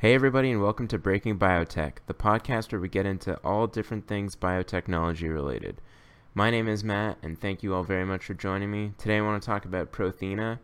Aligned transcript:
Hey, 0.00 0.14
everybody, 0.14 0.52
and 0.52 0.62
welcome 0.62 0.86
to 0.88 0.96
Breaking 0.96 1.40
Biotech, 1.40 1.94
the 2.06 2.14
podcast 2.14 2.70
where 2.70 2.80
we 2.80 2.88
get 2.88 3.04
into 3.04 3.36
all 3.42 3.66
different 3.66 4.06
things 4.06 4.36
biotechnology 4.36 5.28
related. 5.28 5.80
My 6.34 6.52
name 6.52 6.68
is 6.68 6.84
Matt, 6.84 7.18
and 7.20 7.36
thank 7.36 7.64
you 7.64 7.74
all 7.74 7.82
very 7.82 8.04
much 8.04 8.24
for 8.24 8.34
joining 8.34 8.70
me. 8.70 8.92
Today, 8.96 9.16
I 9.16 9.22
want 9.22 9.42
to 9.42 9.46
talk 9.46 9.64
about 9.64 9.90
Prothena. 9.90 10.60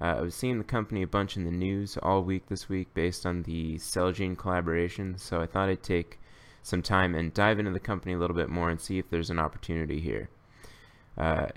Uh, 0.00 0.04
I 0.04 0.20
was 0.20 0.36
seeing 0.36 0.58
the 0.58 0.64
company 0.64 1.02
a 1.02 1.08
bunch 1.08 1.36
in 1.36 1.44
the 1.44 1.50
news 1.50 1.98
all 2.04 2.22
week 2.22 2.46
this 2.46 2.68
week 2.68 2.86
based 2.94 3.26
on 3.26 3.42
the 3.42 3.78
Celgene 3.78 4.38
collaboration, 4.38 5.18
so 5.18 5.40
I 5.40 5.46
thought 5.46 5.68
I'd 5.68 5.82
take 5.82 6.20
some 6.62 6.80
time 6.80 7.16
and 7.16 7.34
dive 7.34 7.58
into 7.58 7.72
the 7.72 7.80
company 7.80 8.14
a 8.14 8.18
little 8.18 8.36
bit 8.36 8.48
more 8.48 8.70
and 8.70 8.80
see 8.80 8.96
if 8.96 9.10
there's 9.10 9.30
an 9.30 9.40
opportunity 9.40 9.98
here. 9.98 10.28
Uh, 11.16 11.48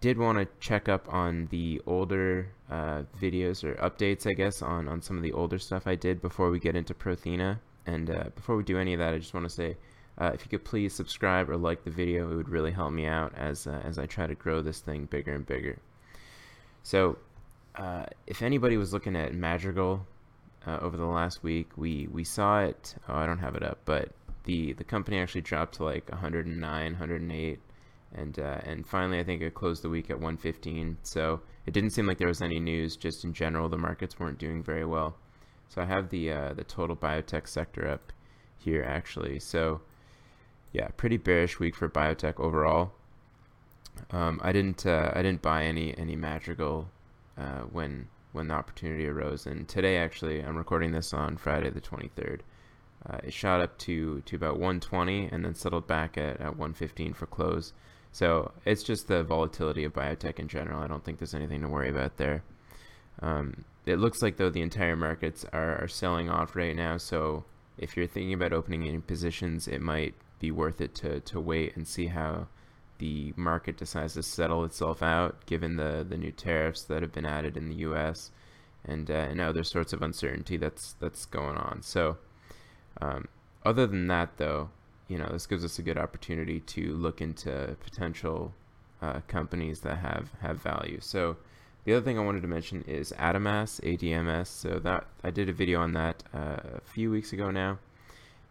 did 0.00 0.18
want 0.18 0.38
to 0.38 0.48
check 0.58 0.88
up 0.88 1.06
on 1.14 1.46
the 1.52 1.80
older 1.86 2.48
uh, 2.70 3.02
videos 3.20 3.64
or 3.64 3.74
updates, 3.76 4.28
I 4.28 4.32
guess, 4.32 4.62
on, 4.62 4.88
on 4.88 5.00
some 5.02 5.16
of 5.16 5.22
the 5.22 5.32
older 5.32 5.58
stuff 5.58 5.86
I 5.86 5.94
did 5.94 6.20
before 6.20 6.50
we 6.50 6.58
get 6.58 6.76
into 6.76 6.94
Prothena. 6.94 7.58
And 7.86 8.10
uh, 8.10 8.24
before 8.34 8.56
we 8.56 8.64
do 8.64 8.78
any 8.78 8.92
of 8.92 8.98
that, 8.98 9.14
I 9.14 9.18
just 9.18 9.34
want 9.34 9.44
to 9.44 9.54
say 9.54 9.76
uh, 10.18 10.32
if 10.34 10.44
you 10.44 10.50
could 10.50 10.64
please 10.64 10.92
subscribe 10.92 11.48
or 11.48 11.56
like 11.56 11.84
the 11.84 11.90
video, 11.90 12.30
it 12.30 12.34
would 12.34 12.48
really 12.48 12.72
help 12.72 12.92
me 12.92 13.06
out 13.06 13.32
as, 13.36 13.66
uh, 13.66 13.80
as 13.84 13.98
I 13.98 14.06
try 14.06 14.26
to 14.26 14.34
grow 14.34 14.62
this 14.62 14.80
thing 14.80 15.04
bigger 15.06 15.34
and 15.34 15.46
bigger. 15.46 15.78
So, 16.82 17.18
uh, 17.76 18.06
if 18.26 18.42
anybody 18.42 18.76
was 18.76 18.92
looking 18.92 19.16
at 19.16 19.34
Madrigal 19.34 20.06
uh, 20.66 20.78
over 20.80 20.96
the 20.96 21.04
last 21.04 21.42
week, 21.42 21.68
we, 21.76 22.08
we 22.10 22.24
saw 22.24 22.62
it. 22.62 22.94
Oh, 23.08 23.14
I 23.14 23.26
don't 23.26 23.38
have 23.38 23.54
it 23.54 23.62
up, 23.62 23.78
but 23.84 24.10
the, 24.44 24.72
the 24.72 24.84
company 24.84 25.18
actually 25.18 25.42
dropped 25.42 25.74
to 25.74 25.84
like 25.84 26.10
109, 26.10 26.92
108 26.92 27.60
and 28.14 28.38
and 28.38 28.86
finally 28.86 29.18
I 29.18 29.24
think 29.24 29.42
it 29.42 29.54
closed 29.54 29.82
the 29.82 29.88
week 29.88 30.10
at 30.10 30.16
115. 30.16 30.98
So 31.02 31.40
it 31.66 31.72
didn't 31.72 31.90
seem 31.90 32.06
like 32.06 32.18
there 32.18 32.28
was 32.28 32.42
any 32.42 32.60
news. 32.60 32.96
Just 32.96 33.24
in 33.24 33.32
general, 33.32 33.68
the 33.68 33.78
markets 33.78 34.18
weren't 34.18 34.38
doing 34.38 34.62
very 34.62 34.84
well. 34.84 35.16
So 35.68 35.82
I 35.82 35.84
have 35.84 36.10
the 36.10 36.30
uh, 36.30 36.54
the 36.54 36.64
total 36.64 36.96
biotech 36.96 37.48
sector 37.48 37.88
up 37.88 38.12
here 38.56 38.82
actually. 38.82 39.40
So 39.40 39.80
yeah, 40.72 40.88
pretty 40.96 41.16
bearish 41.16 41.58
week 41.58 41.74
for 41.74 41.88
biotech 41.88 42.38
overall. 42.38 42.92
Um, 44.10 44.40
I 44.42 44.52
didn't 44.52 44.86
uh, 44.86 45.10
I 45.14 45.22
didn't 45.22 45.42
buy 45.42 45.64
any 45.64 45.96
any 45.98 46.16
Madrigal 46.16 46.88
uh, 47.36 47.62
when 47.72 48.08
when 48.32 48.48
the 48.48 48.54
opportunity 48.54 49.06
arose, 49.06 49.46
and 49.46 49.66
today 49.66 49.96
actually 49.96 50.40
I'm 50.40 50.56
recording 50.56 50.92
this 50.92 51.12
on 51.12 51.36
Friday 51.36 51.70
the 51.70 51.80
23rd. 51.80 52.40
Uh, 53.08 53.18
it 53.22 53.32
shot 53.32 53.60
up 53.60 53.78
to, 53.78 54.20
to 54.22 54.34
about 54.34 54.54
120 54.54 55.28
and 55.30 55.44
then 55.44 55.54
settled 55.54 55.86
back 55.86 56.18
at, 56.18 56.40
at 56.40 56.56
115 56.56 57.14
for 57.14 57.26
close. 57.26 57.72
So 58.16 58.52
it's 58.64 58.82
just 58.82 59.08
the 59.08 59.22
volatility 59.22 59.84
of 59.84 59.92
biotech 59.92 60.38
in 60.38 60.48
general. 60.48 60.82
I 60.82 60.86
don't 60.86 61.04
think 61.04 61.18
there's 61.18 61.34
anything 61.34 61.60
to 61.60 61.68
worry 61.68 61.90
about 61.90 62.16
there. 62.16 62.44
Um, 63.20 63.66
it 63.84 63.96
looks 63.96 64.22
like 64.22 64.38
though 64.38 64.48
the 64.48 64.62
entire 64.62 64.96
markets 64.96 65.44
are, 65.52 65.82
are 65.82 65.86
selling 65.86 66.30
off 66.30 66.56
right 66.56 66.74
now. 66.74 66.96
So 66.96 67.44
if 67.76 67.94
you're 67.94 68.06
thinking 68.06 68.32
about 68.32 68.54
opening 68.54 68.84
any 68.84 69.00
positions, 69.00 69.68
it 69.68 69.82
might 69.82 70.14
be 70.38 70.50
worth 70.50 70.80
it 70.80 70.94
to, 70.94 71.20
to 71.20 71.38
wait 71.38 71.76
and 71.76 71.86
see 71.86 72.06
how 72.06 72.46
the 72.96 73.34
market 73.36 73.76
decides 73.76 74.14
to 74.14 74.22
settle 74.22 74.64
itself 74.64 75.02
out, 75.02 75.44
given 75.44 75.76
the, 75.76 76.06
the 76.08 76.16
new 76.16 76.32
tariffs 76.32 76.84
that 76.84 77.02
have 77.02 77.12
been 77.12 77.26
added 77.26 77.54
in 77.54 77.68
the 77.68 77.76
U.S. 77.76 78.30
and 78.82 79.10
uh, 79.10 79.26
and 79.28 79.42
other 79.42 79.62
sorts 79.62 79.92
of 79.92 80.00
uncertainty 80.00 80.56
that's 80.56 80.94
that's 80.94 81.26
going 81.26 81.58
on. 81.58 81.82
So 81.82 82.16
um, 82.98 83.28
other 83.62 83.86
than 83.86 84.06
that, 84.06 84.38
though, 84.38 84.70
you 85.08 85.18
know, 85.18 85.28
this 85.30 85.46
gives 85.46 85.64
us 85.64 85.78
a 85.78 85.82
good 85.82 85.98
opportunity 85.98 86.60
to 86.60 86.94
look 86.94 87.20
into 87.20 87.76
potential 87.80 88.52
uh, 89.02 89.20
companies 89.28 89.80
that 89.80 89.98
have 89.98 90.30
have 90.40 90.60
value. 90.60 90.98
So 91.00 91.36
the 91.84 91.94
other 91.94 92.04
thing 92.04 92.18
I 92.18 92.24
wanted 92.24 92.42
to 92.42 92.48
mention 92.48 92.82
is 92.88 93.12
Adamas, 93.18 93.80
ADMS. 93.82 94.48
So 94.48 94.78
that 94.80 95.06
I 95.22 95.30
did 95.30 95.48
a 95.48 95.52
video 95.52 95.80
on 95.80 95.92
that 95.92 96.22
uh, 96.34 96.56
a 96.76 96.80
few 96.84 97.10
weeks 97.10 97.32
ago 97.32 97.50
now, 97.50 97.78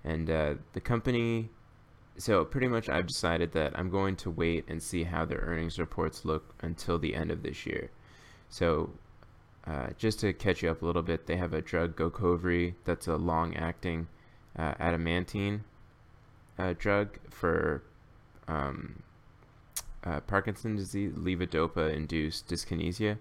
and 0.04 0.30
uh, 0.30 0.54
the 0.74 0.82
company. 0.82 1.50
So 2.18 2.46
pretty 2.46 2.70
much, 2.70 2.88
I've 2.88 3.08
decided 3.08 3.52
that 3.52 3.78
I'm 3.78 3.90
going 3.90 4.16
to 4.18 4.32
wait 4.32 4.64
and 4.70 4.82
see 4.82 5.04
how 5.04 5.26
their 5.26 5.40
earnings 5.40 5.78
reports 5.78 6.24
look 6.24 6.56
until 6.62 6.98
the 6.98 7.14
end 7.14 7.30
of 7.30 7.44
this 7.44 7.66
year. 7.66 7.92
So 8.48 8.92
uh, 9.68 9.88
just 9.98 10.22
to 10.22 10.32
catch 10.32 10.64
you 10.64 10.70
up 10.70 10.82
a 10.82 10.86
little 10.86 11.02
bit, 11.02 11.28
they 11.28 11.36
have 11.36 11.54
a 11.54 11.62
drug 11.62 11.98
Gocovri 11.98 12.76
that's 12.86 13.08
a 13.08 13.18
long-acting 13.18 14.08
uh, 14.58 14.76
adamantine 14.80 15.66
uh, 16.58 16.74
drug 16.78 17.18
for 17.30 17.84
um, 18.48 19.02
uh, 20.04 20.20
Parkinson's 20.22 20.82
disease, 20.82 21.14
levodopa-induced 21.14 22.48
dyskinesia, 22.48 23.18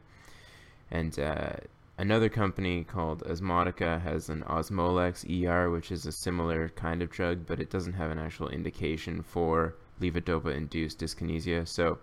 and 0.91 1.19
uh, 1.19 1.53
another 1.99 2.29
company 2.29 2.85
called 2.85 3.23
Osmotica 3.23 4.01
has 4.01 4.29
an 4.29 4.43
Osmolex 4.43 5.25
ER, 5.25 5.71
which 5.71 5.91
is 5.91 6.07
a 6.07 6.13
similar 6.13 6.69
kind 6.71 7.03
of 7.03 7.11
drug, 7.11 7.47
but 7.47 7.61
it 7.61 7.71
doesn't 7.71 7.95
have 7.95 8.11
an 8.11 8.19
actual 8.19 8.49
indication 8.49 9.23
for 9.23 9.75
levodopa-induced 10.01 10.99
dyskinesia. 10.99 11.67
So 11.67 11.99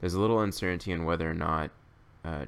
there's 0.00 0.14
a 0.14 0.20
little 0.20 0.40
uncertainty 0.40 0.92
on 0.92 1.04
whether 1.04 1.30
or 1.30 1.34
not 1.34 1.70
uh, 2.24 2.46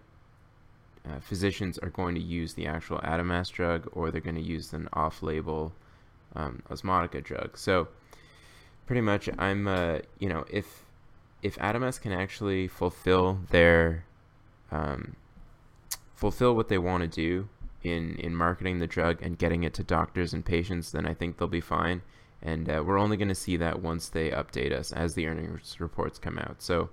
uh, 1.09 1.21
physicians 1.21 1.79
are 1.79 1.91
going 1.91 2.15
to 2.15 2.21
use 2.21 2.55
the 2.55 2.67
actual 2.67 2.99
Adamas 2.99 3.51
drug 3.51 3.89
or 3.93 4.11
they're 4.11 4.21
going 4.21 4.37
to 4.37 4.43
use 4.43 4.73
an 4.73 4.89
off-label 4.93 5.73
um, 6.35 6.63
Osmotica 6.69 7.23
drug. 7.23 7.57
So 7.57 7.89
pretty 8.87 9.01
much 9.01 9.29
I'm 9.39 9.67
uh, 9.69 9.99
you 10.19 10.29
know 10.29 10.45
if 10.51 10.85
if 11.43 11.57
Adamas 11.59 12.01
can 12.01 12.13
actually 12.13 12.67
fulfill 12.69 13.41
their 13.51 14.05
um, 14.71 15.17
fulfill 16.15 16.55
what 16.55 16.69
they 16.69 16.79
want 16.79 17.03
to 17.03 17.09
do 17.09 17.49
in 17.83 18.17
in 18.17 18.35
marketing 18.35 18.79
the 18.79 18.87
drug 18.87 19.21
and 19.23 19.39
getting 19.39 19.63
it 19.65 19.75
to 19.75 19.83
doctors 19.83 20.33
and 20.33 20.45
patients, 20.45 20.91
then 20.93 21.07
I 21.07 21.15
think 21.15 21.37
they'll 21.37 21.49
be 21.49 21.61
fine. 21.61 22.03
And 22.43 22.69
uh, 22.69 22.83
we're 22.87 22.99
only 22.99 23.17
going 23.17 23.29
to 23.29 23.35
see 23.35 23.57
that 23.57 23.83
once 23.83 24.09
they 24.09 24.31
update 24.31 24.73
us 24.73 24.93
as 24.93 25.15
the 25.15 25.27
earnings 25.27 25.81
reports 25.81 26.19
come 26.19 26.39
out. 26.39 26.57
So 26.63 26.91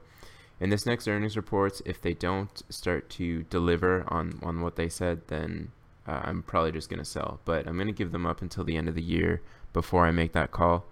in 0.60 0.70
this 0.70 0.86
next 0.86 1.08
earnings 1.08 1.36
reports, 1.36 1.82
if 1.86 2.02
they 2.02 2.14
don't 2.14 2.64
start 2.70 3.10
to 3.12 3.44
deliver 3.44 4.04
on 4.08 4.40
on 4.44 4.62
what 4.62 4.76
they 4.76 4.90
said, 4.90 5.28
then 5.28 5.72
uh, 6.08 6.22
I'm 6.24 6.44
probably 6.44 6.72
just 6.72 6.90
going 6.90 7.00
to 7.00 7.06
sell. 7.06 7.40
But 7.46 7.68
I'm 7.68 7.76
going 7.76 7.88
to 7.88 7.94
give 7.94 8.12
them 8.12 8.26
up 8.26 8.42
until 8.42 8.64
the 8.64 8.78
end 8.78 8.88
of 8.88 8.96
the 8.96 9.02
year 9.02 9.42
before 9.74 10.06
I 10.06 10.12
make 10.12 10.34
that 10.34 10.52
call 10.52 10.86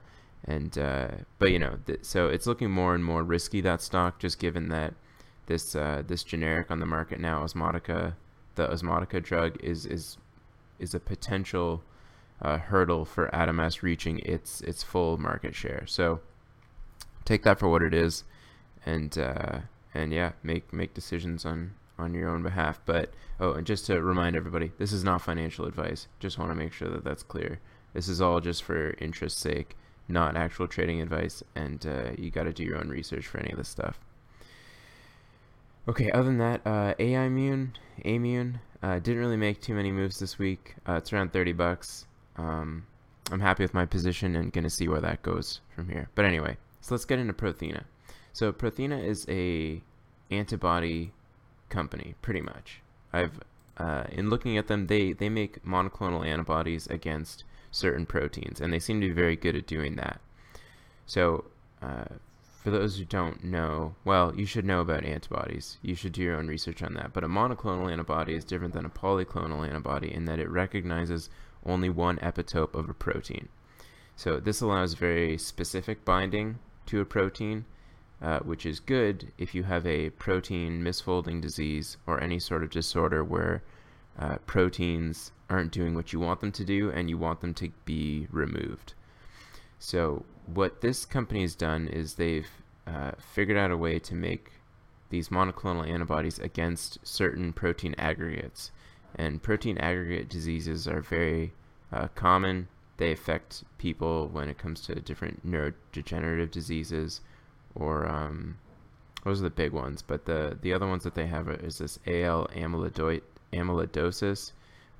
and 0.45 0.77
uh, 0.77 1.07
but 1.39 1.51
you 1.51 1.59
know 1.59 1.77
th- 1.85 1.99
so 2.03 2.27
it's 2.27 2.47
looking 2.47 2.71
more 2.71 2.95
and 2.95 3.05
more 3.05 3.23
risky 3.23 3.61
that 3.61 3.81
stock 3.81 4.19
just 4.19 4.39
given 4.39 4.69
that 4.69 4.93
this 5.45 5.75
uh, 5.75 6.01
this 6.07 6.23
generic 6.23 6.71
on 6.71 6.79
the 6.79 6.85
market 6.85 7.19
now 7.19 7.43
osmotica 7.43 8.13
the 8.55 8.67
osmotica 8.67 9.21
drug 9.21 9.57
is 9.63 9.85
is 9.85 10.17
is 10.79 10.93
a 10.93 10.99
potential 10.99 11.83
uh, 12.41 12.57
hurdle 12.57 13.05
for 13.05 13.29
Adamas 13.29 13.81
reaching 13.81 14.19
its 14.19 14.61
its 14.61 14.83
full 14.83 15.17
market 15.17 15.55
share. 15.55 15.85
So 15.85 16.19
take 17.23 17.43
that 17.43 17.59
for 17.59 17.69
what 17.69 17.83
it 17.83 17.93
is 17.93 18.23
and 18.85 19.17
uh, 19.17 19.59
and 19.93 20.11
yeah 20.11 20.31
make 20.43 20.73
make 20.73 20.93
decisions 20.93 21.45
on 21.45 21.75
on 21.97 22.13
your 22.13 22.29
own 22.29 22.41
behalf. 22.41 22.81
But 22.85 23.13
oh 23.39 23.53
and 23.53 23.65
just 23.65 23.85
to 23.85 24.01
remind 24.01 24.35
everybody 24.35 24.71
this 24.79 24.91
is 24.91 25.03
not 25.03 25.21
financial 25.21 25.65
advice. 25.65 26.07
Just 26.19 26.37
want 26.37 26.51
to 26.51 26.55
make 26.55 26.73
sure 26.73 26.89
that 26.89 27.03
that's 27.03 27.23
clear. 27.23 27.59
This 27.93 28.07
is 28.07 28.21
all 28.21 28.39
just 28.39 28.63
for 28.63 28.95
interest 28.99 29.37
sake 29.37 29.77
not 30.11 30.35
actual 30.35 30.67
trading 30.67 31.01
advice, 31.01 31.43
and 31.55 31.85
uh, 31.85 32.11
you 32.17 32.29
got 32.29 32.43
to 32.43 32.53
do 32.53 32.63
your 32.63 32.77
own 32.77 32.89
research 32.89 33.27
for 33.27 33.39
any 33.39 33.51
of 33.51 33.57
this 33.57 33.69
stuff. 33.69 33.99
Okay, 35.87 36.11
other 36.11 36.25
than 36.25 36.37
that, 36.37 36.61
uh, 36.65 36.93
Aimmune, 36.99 37.71
Aimmune, 38.05 38.59
uh, 38.83 38.99
didn't 38.99 39.19
really 39.19 39.37
make 39.37 39.61
too 39.61 39.73
many 39.73 39.91
moves 39.91 40.19
this 40.19 40.37
week. 40.37 40.75
Uh, 40.87 40.93
it's 40.93 41.11
around 41.11 41.33
30 41.33 41.53
bucks. 41.53 42.05
Um, 42.37 42.85
I'm 43.31 43.39
happy 43.39 43.63
with 43.63 43.73
my 43.73 43.85
position 43.85 44.35
and 44.35 44.51
gonna 44.51 44.69
see 44.69 44.87
where 44.87 45.01
that 45.01 45.21
goes 45.21 45.61
from 45.75 45.89
here. 45.89 46.09
But 46.15 46.25
anyway, 46.25 46.57
so 46.81 46.93
let's 46.93 47.05
get 47.05 47.19
into 47.19 47.33
Prothena. 47.33 47.85
So 48.33 48.51
Prothena 48.51 49.03
is 49.03 49.25
a 49.29 49.81
antibody 50.29 51.11
company, 51.69 52.15
pretty 52.21 52.41
much. 52.41 52.81
I've 53.13 53.39
uh, 53.77 54.03
in 54.11 54.29
looking 54.29 54.57
at 54.57 54.67
them, 54.67 54.87
they 54.87 55.13
they 55.13 55.29
make 55.29 55.63
monoclonal 55.65 56.25
antibodies 56.25 56.87
against 56.87 57.43
certain 57.71 58.05
proteins, 58.05 58.61
and 58.61 58.71
they 58.71 58.79
seem 58.79 59.01
to 59.01 59.07
be 59.07 59.13
very 59.13 59.35
good 59.35 59.55
at 59.55 59.65
doing 59.65 59.95
that. 59.95 60.19
So, 61.05 61.45
uh, 61.81 62.05
for 62.61 62.69
those 62.69 62.97
who 62.97 63.05
don't 63.05 63.43
know, 63.43 63.95
well, 64.05 64.35
you 64.35 64.45
should 64.45 64.65
know 64.65 64.81
about 64.81 65.03
antibodies. 65.03 65.77
You 65.81 65.95
should 65.95 66.11
do 66.11 66.21
your 66.21 66.35
own 66.35 66.47
research 66.47 66.83
on 66.83 66.93
that. 66.93 67.11
But 67.11 67.23
a 67.23 67.27
monoclonal 67.27 67.91
antibody 67.91 68.35
is 68.35 68.45
different 68.45 68.75
than 68.75 68.85
a 68.85 68.89
polyclonal 68.89 69.67
antibody 69.67 70.13
in 70.13 70.25
that 70.25 70.37
it 70.37 70.47
recognizes 70.47 71.29
only 71.65 71.89
one 71.89 72.17
epitope 72.17 72.75
of 72.75 72.87
a 72.87 72.93
protein. 72.93 73.49
So 74.15 74.39
this 74.39 74.61
allows 74.61 74.93
very 74.93 75.39
specific 75.39 76.05
binding 76.05 76.59
to 76.85 77.01
a 77.01 77.05
protein, 77.05 77.65
uh, 78.21 78.39
which 78.39 78.67
is 78.67 78.79
good 78.79 79.31
if 79.39 79.55
you 79.55 79.63
have 79.63 79.87
a 79.87 80.11
protein 80.11 80.83
misfolding 80.83 81.41
disease 81.41 81.97
or 82.05 82.21
any 82.21 82.37
sort 82.37 82.63
of 82.63 82.69
disorder 82.69 83.23
where 83.23 83.63
uh, 84.19 84.37
proteins 84.45 85.31
aren't 85.51 85.71
doing 85.71 85.93
what 85.93 86.13
you 86.13 86.19
want 86.19 86.39
them 86.39 86.51
to 86.53 86.63
do 86.63 86.89
and 86.89 87.09
you 87.09 87.17
want 87.17 87.41
them 87.41 87.53
to 87.55 87.69
be 87.83 88.27
removed. 88.31 88.93
So 89.77 90.25
what 90.45 90.81
this 90.81 91.05
company 91.05 91.41
has 91.41 91.55
done 91.55 91.87
is 91.87 92.15
they've 92.15 92.49
uh, 92.87 93.11
figured 93.19 93.57
out 93.57 93.71
a 93.71 93.77
way 93.77 93.99
to 93.99 94.15
make 94.15 94.51
these 95.09 95.29
monoclonal 95.29 95.87
antibodies 95.87 96.39
against 96.39 96.97
certain 97.03 97.51
protein 97.51 97.93
aggregates. 97.97 98.71
And 99.15 99.43
protein 99.43 99.77
aggregate 99.77 100.29
diseases 100.29 100.87
are 100.87 101.01
very 101.01 101.51
uh, 101.91 102.07
common. 102.15 102.69
They 102.97 103.11
affect 103.11 103.63
people 103.77 104.29
when 104.29 104.47
it 104.47 104.57
comes 104.57 104.81
to 104.81 104.95
different 104.95 105.45
neurodegenerative 105.45 106.51
diseases, 106.51 107.19
or 107.75 108.07
um, 108.07 108.57
those 109.25 109.41
are 109.41 109.43
the 109.43 109.49
big 109.49 109.73
ones. 109.73 110.01
But 110.01 110.25
the 110.25 110.57
the 110.61 110.71
other 110.71 110.87
ones 110.87 111.03
that 111.03 111.15
they 111.15 111.27
have 111.27 111.49
is 111.49 111.79
this 111.79 111.99
AL 112.07 112.47
amyloidosis, 112.55 114.51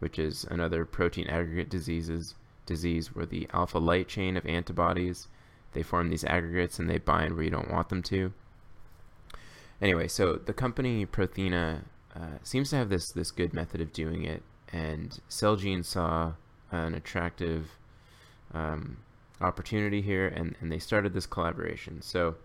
which 0.02 0.20
is 0.20 0.46
another 0.50 0.84
protein 0.84 1.28
aggregate 1.28 1.70
diseases 1.70 2.36
disease 2.66 3.16
where 3.16 3.26
the 3.26 3.48
alpha 3.54 3.78
light 3.78 4.08
chain 4.08 4.36
of 4.38 4.46
antibodies 4.46 5.28
they 5.74 5.84
form 5.84 6.10
these 6.10 6.24
aggregates 6.26 6.80
and 6.80 6.90
they 6.90 6.98
bind 6.98 7.34
where 7.34 7.44
you 7.44 7.50
don't 7.50 7.72
want 7.72 7.90
them 7.90 8.04
to. 8.04 8.34
Anyway, 9.82 10.08
so 10.08 10.36
the 10.36 10.54
company 10.54 11.06
Prothena 11.06 11.84
uh, 12.16 12.38
seems 12.44 12.70
to 12.72 12.76
have 12.76 12.90
this 12.90 13.12
this 13.12 13.32
good 13.32 13.54
method 13.54 13.82
of 13.82 13.94
doing 13.94 14.24
it, 14.26 14.44
and 14.72 15.20
Celgene 15.30 15.86
saw 15.86 16.34
an 16.72 16.94
attractive 16.94 17.72
um, 18.54 18.98
opportunity 19.40 20.02
here, 20.02 20.28
and, 20.28 20.56
and 20.62 20.72
they 20.72 20.80
started 20.80 21.14
this 21.14 21.26
collaboration. 21.26 22.02
So 22.02 22.36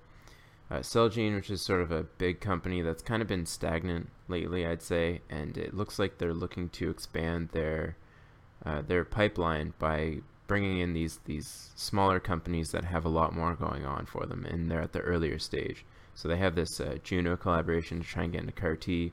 uh, 0.71 0.79
Celgene, 0.79 1.35
which 1.35 1.51
is 1.51 1.63
sort 1.63 1.81
of 1.81 1.93
a 1.93 2.03
big 2.03 2.41
company 2.41 2.83
that's 2.83 3.03
kind 3.03 3.23
of 3.23 3.29
been 3.29 3.47
stagnant 3.47 4.11
lately, 4.29 4.67
I'd 4.67 4.83
say, 4.83 5.21
and 5.31 5.57
it 5.57 5.75
looks 5.75 5.99
like 5.99 6.19
they're 6.19 6.35
looking 6.35 6.69
to 6.71 6.91
expand 6.91 7.51
their 7.51 7.97
uh, 8.65 8.83
their 8.83 9.05
pipeline 9.05 9.75
by 9.79 10.19
bringing 10.47 10.79
in 10.79 10.93
these 10.93 11.21
these 11.25 11.71
smaller 11.77 12.19
companies 12.19 12.73
that 12.73 12.85
have 12.85 13.05
a 13.05 13.11
lot 13.11 13.35
more 13.35 13.55
going 13.55 13.85
on 13.85 14.07
for 14.07 14.27
them, 14.27 14.45
and 14.45 14.71
they're 14.71 14.83
at 14.83 14.93
the 14.93 15.01
earlier 15.01 15.39
stage. 15.39 15.85
So 16.15 16.29
they 16.29 16.39
have 16.39 16.55
this 16.55 16.81
uh, 16.81 16.97
Juno 17.05 17.37
collaboration 17.37 18.01
to 18.01 18.07
try 18.07 18.25
and 18.25 18.33
get 18.33 18.41
into 18.41 18.53
CAR 18.53 18.75
T, 18.77 19.13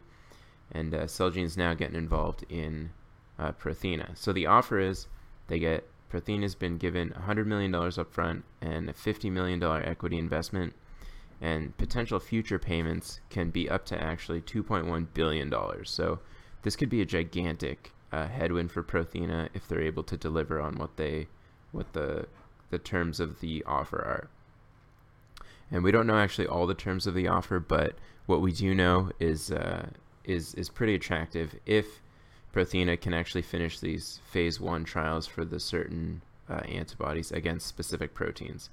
and 0.71 0.93
uh, 0.93 1.03
Celgene's 1.03 1.57
now 1.57 1.73
getting 1.73 1.97
involved 1.97 2.45
in 2.49 2.91
uh, 3.37 3.51
Prothena. 3.51 4.17
So 4.17 4.31
the 4.33 4.47
offer 4.47 4.79
is 4.79 5.07
they 5.47 5.59
get 5.59 5.87
Prothena's 6.11 6.55
been 6.55 6.77
given 6.77 7.09
$100 7.09 7.45
million 7.47 7.71
upfront 7.71 8.43
and 8.61 8.89
a 8.89 8.93
$50 8.93 9.31
million 9.31 9.61
equity 9.63 10.17
investment, 10.17 10.73
and 11.43 11.77
potential 11.77 12.19
future 12.19 12.57
payments 12.57 13.19
can 13.29 13.49
be 13.49 13.69
up 13.69 13.85
to 13.85 14.01
actually 14.01 14.39
$2.1 14.39 15.07
billion. 15.13 15.53
So 15.83 16.19
this 16.61 16.77
could 16.77 16.89
be 16.89 17.01
a 17.01 17.05
gigantic 17.05 17.91
uh, 18.13 18.27
headwind 18.27 18.71
for 18.71 18.81
Prothena 18.81 19.49
if 19.53 19.67
they're 19.67 19.81
able 19.81 20.03
to 20.03 20.15
deliver 20.15 20.61
on 20.61 20.77
what 20.77 20.95
they 20.95 21.27
what 21.73 21.91
the 21.93 22.27
the 22.69 22.77
terms 22.77 23.19
of 23.19 23.41
the 23.41 23.61
offer 23.67 23.97
are. 23.97 24.29
And 25.69 25.83
we 25.83 25.91
don't 25.91 26.07
know 26.07 26.17
actually 26.17 26.47
all 26.47 26.65
the 26.65 26.73
terms 26.73 27.07
of 27.07 27.13
the 27.13 27.27
offer, 27.27 27.59
but 27.59 27.95
what 28.25 28.39
we 28.39 28.53
do 28.53 28.73
know 28.73 29.11
is 29.19 29.51
uh, 29.51 29.87
is 30.23 30.53
is 30.53 30.69
pretty 30.69 30.95
attractive 30.95 31.55
if 31.65 31.99
Prothena 32.53 33.01
can 33.01 33.13
actually 33.13 33.41
finish 33.41 33.81
these 33.81 34.21
phase 34.31 34.61
one 34.61 34.85
trials 34.85 35.27
for 35.27 35.43
the 35.43 35.59
certain 35.59 36.21
uh, 36.49 36.61
antibodies 36.69 37.33
against 37.33 37.67
specific 37.67 38.13
proteins. 38.13 38.69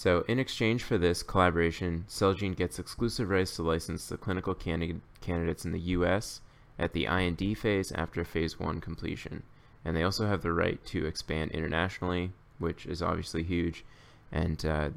So, 0.00 0.24
in 0.28 0.38
exchange 0.38 0.82
for 0.82 0.96
this 0.96 1.22
collaboration, 1.22 2.04
Celgene 2.08 2.56
gets 2.56 2.78
exclusive 2.78 3.28
rights 3.28 3.56
to 3.56 3.62
license 3.62 4.08
the 4.08 4.16
clinical 4.16 4.54
candid- 4.54 5.02
candidates 5.20 5.66
in 5.66 5.72
the 5.72 5.86
U.S 5.96 6.40
at 6.80 6.94
the 6.94 7.04
IND 7.04 7.58
phase 7.58 7.92
after 7.92 8.24
phase 8.24 8.58
1 8.58 8.80
completion. 8.80 9.42
And 9.84 9.94
they 9.94 10.02
also 10.02 10.26
have 10.26 10.40
the 10.40 10.52
right 10.52 10.82
to 10.86 11.06
expand 11.06 11.50
internationally, 11.50 12.32
which 12.58 12.86
is 12.86 13.02
obviously 13.02 13.42
huge. 13.42 13.84
And 14.32 14.64
uh, 14.64 14.90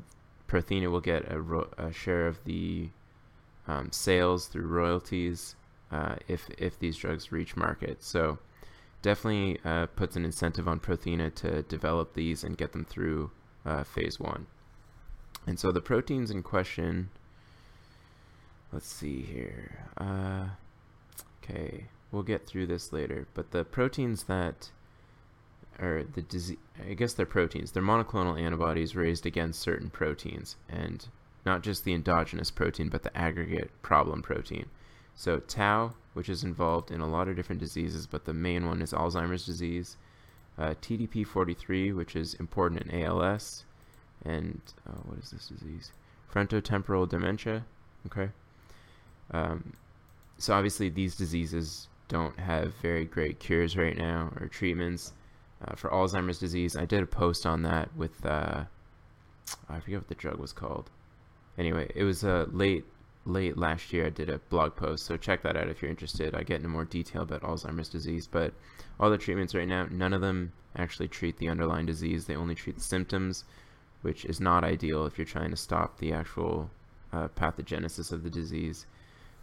Prothena 0.48 0.90
will 0.90 1.02
get 1.02 1.30
a, 1.30 1.42
ro- 1.42 1.70
a 1.78 1.92
share 1.92 2.26
of 2.26 2.44
the 2.46 2.88
um, 3.68 3.92
sales 3.92 4.48
through 4.48 4.68
royalties 4.68 5.56
uh, 5.92 6.16
if, 6.28 6.50
if 6.58 6.80
these 6.80 6.96
drugs 6.96 7.32
reach 7.32 7.58
market. 7.58 8.02
So 8.02 8.40
definitely 9.02 9.60
uh, 9.66 9.88
puts 9.88 10.16
an 10.16 10.24
incentive 10.24 10.68
on 10.68 10.80
Prothena 10.80 11.36
to 11.36 11.64
develop 11.64 12.14
these 12.14 12.46
and 12.46 12.58
get 12.58 12.72
them 12.72 12.86
through 12.86 13.32
uh, 13.66 13.84
phase 13.84 14.22
1. 14.22 14.46
And 15.46 15.60
so 15.60 15.72
the 15.72 15.82
proteins 15.82 16.32
in 16.32 16.44
question, 16.44 17.10
let's 18.72 18.88
see 18.88 19.22
here. 19.22 19.88
Uh, 19.98 20.46
Okay, 21.44 21.88
we'll 22.12 22.24
get 22.24 22.48
through 22.48 22.68
this 22.68 22.94
later. 22.94 23.28
But 23.34 23.52
the 23.52 23.66
proteins 23.66 24.24
that 24.24 24.72
are 25.80 26.04
the 26.04 26.22
disease, 26.22 26.58
I 26.80 26.94
guess 26.94 27.14
they're 27.14 27.26
proteins. 27.26 27.72
They're 27.72 27.84
monoclonal 27.84 28.40
antibodies 28.40 28.96
raised 28.96 29.26
against 29.26 29.60
certain 29.60 29.90
proteins, 29.90 30.56
and 30.70 31.06
not 31.46 31.62
just 31.64 31.84
the 31.84 31.94
endogenous 31.94 32.52
protein, 32.52 32.90
but 32.90 33.04
the 33.04 33.16
aggregate 33.18 33.72
problem 33.82 34.22
protein. 34.22 34.68
So 35.16 35.40
tau, 35.40 35.94
which 36.14 36.30
is 36.30 36.44
involved 36.44 36.92
in 36.92 37.02
a 37.02 37.10
lot 37.10 37.28
of 37.28 37.36
different 37.36 37.60
diseases, 37.60 38.08
but 38.08 38.26
the 38.26 38.34
main 38.34 38.66
one 38.66 38.82
is 38.82 38.94
Alzheimer's 38.94 39.46
disease. 39.46 39.98
Uh, 40.58 40.76
TDP43, 40.82 41.96
which 41.96 42.16
is 42.16 42.36
important 42.36 42.84
in 42.84 43.04
ALS, 43.04 43.66
and 44.26 44.62
uh, 44.88 44.94
what 45.06 45.20
is 45.20 45.32
this 45.32 45.48
disease? 45.48 45.92
Frontotemporal 46.34 47.08
dementia. 47.08 47.66
Okay. 48.08 48.30
Um, 49.32 49.74
so 50.38 50.54
obviously 50.54 50.90
these 50.90 51.16
diseases 51.16 51.88
don't 52.08 52.38
have 52.40 52.74
very 52.82 53.06
great 53.06 53.40
cures 53.40 53.78
right 53.78 53.98
now 53.98 54.32
or 54.40 54.48
treatments. 54.48 55.14
Uh, 55.66 55.76
for 55.76 55.90
Alzheimer's 55.90 56.40
disease, 56.40 56.76
I 56.76 56.86
did 56.86 57.02
a 57.02 57.08
post 57.08 57.46
on 57.46 57.62
that 57.64 57.96
with 57.96 58.26
uh, 58.26 58.66
I 59.70 59.80
forget 59.80 60.00
what 60.00 60.10
the 60.10 60.16
drug 60.16 60.38
was 60.38 60.54
called. 60.54 60.90
Anyway, 61.58 61.92
it 61.96 62.04
was 62.04 62.24
uh, 62.24 62.46
late 62.52 62.86
late 63.26 63.58
last 63.58 63.94
year. 63.94 64.08
I 64.08 64.10
did 64.10 64.30
a 64.30 64.40
blog 64.50 64.76
post, 64.76 65.06
so 65.06 65.16
check 65.16 65.44
that 65.44 65.56
out 65.56 65.70
if 65.70 65.82
you're 65.82 65.92
interested. 65.92 66.36
I 66.36 66.44
get 66.44 66.58
into 66.58 66.68
more 66.70 66.86
detail 66.86 67.22
about 67.22 67.42
Alzheimer's 67.42 67.90
disease, 67.90 68.28
but 68.28 68.54
all 69.00 69.10
the 69.10 69.18
treatments 69.18 69.56
right 69.56 69.68
now, 69.68 69.88
none 69.90 70.14
of 70.14 70.22
them 70.22 70.52
actually 70.76 71.08
treat 71.08 71.38
the 71.38 71.50
underlying 71.50 71.86
disease. 71.86 72.26
They 72.26 72.36
only 72.36 72.56
treat 72.56 72.82
symptoms, 72.82 73.46
which 74.04 74.26
is 74.26 74.40
not 74.40 74.64
ideal 74.64 75.06
if 75.06 75.18
you're 75.18 75.26
trying 75.26 75.50
to 75.50 75.58
stop 75.58 75.98
the 75.98 76.14
actual 76.14 76.70
uh, 77.12 77.30
pathogenesis 77.30 78.12
of 78.12 78.24
the 78.24 78.30
disease. 78.30 78.86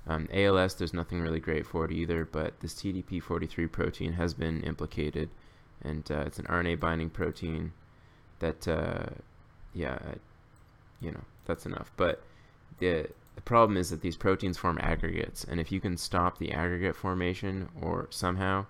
Um, 0.06 0.28
ALS, 0.32 0.74
there's 0.74 0.94
nothing 0.94 1.20
really 1.20 1.40
great 1.40 1.66
for 1.66 1.84
it 1.84 1.92
either, 1.92 2.24
but 2.24 2.60
this 2.60 2.74
TDP43 2.74 3.70
protein 3.70 4.12
has 4.12 4.34
been 4.34 4.62
implicated, 4.62 5.30
and 5.82 6.08
uh, 6.10 6.24
it's 6.26 6.38
an 6.38 6.46
RNA 6.46 6.78
binding 6.78 7.10
protein 7.10 7.72
that, 8.38 8.68
uh, 8.68 9.06
yeah, 9.74 9.98
you 11.00 11.10
know, 11.10 11.24
that's 11.46 11.66
enough. 11.66 11.90
But 11.96 12.22
the, 12.78 13.08
the 13.34 13.42
problem 13.42 13.76
is 13.76 13.90
that 13.90 14.02
these 14.02 14.16
proteins 14.16 14.58
form 14.58 14.78
aggregates, 14.80 15.44
and 15.44 15.58
if 15.58 15.72
you 15.72 15.80
can 15.80 15.96
stop 15.96 16.38
the 16.38 16.52
aggregate 16.52 16.96
formation 16.96 17.68
or 17.80 18.08
somehow, 18.10 18.66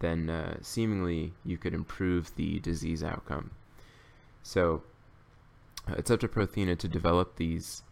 then 0.00 0.28
uh, 0.28 0.56
seemingly 0.60 1.32
you 1.44 1.56
could 1.56 1.72
improve 1.72 2.34
the 2.36 2.58
disease 2.60 3.02
outcome. 3.02 3.52
So 4.42 4.82
it's 5.88 6.10
up 6.10 6.20
to 6.20 6.28
Prothena 6.28 6.78
to 6.78 6.88
develop 6.88 7.36
these 7.36 7.82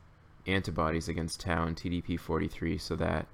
antibodies 0.47 1.09
against 1.09 1.41
tau 1.41 1.65
and 1.65 1.77
TDP43 1.77 2.81
so 2.81 2.97
that 2.97 3.27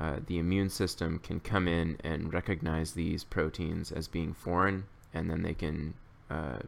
uh, 0.00 0.16
the 0.26 0.38
immune 0.38 0.70
system 0.70 1.18
can 1.18 1.40
come 1.40 1.68
in 1.68 1.98
and 2.02 2.32
recognize 2.32 2.92
these 2.92 3.22
proteins 3.22 3.92
as 3.92 4.08
being 4.08 4.32
foreign, 4.32 4.84
and 5.12 5.30
then 5.30 5.42
they 5.42 5.52
can 5.52 5.92
uh, 6.30 6.58